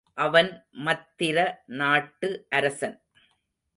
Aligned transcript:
அவன் 0.17 0.49
மத்திர 0.85 1.37
நாட்டு 1.65 2.29
அரசன். 2.49 2.97